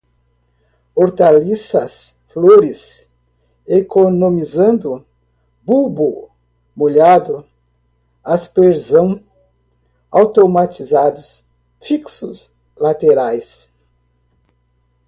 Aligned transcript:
hortaliças, 0.95 2.17
flores, 2.29 3.07
economizando, 3.67 5.05
bulbo 5.61 6.31
molhado, 6.75 7.45
aspersão, 8.23 9.21
automatizados, 10.09 11.43
fixos, 11.79 12.51
laterais 12.75 13.71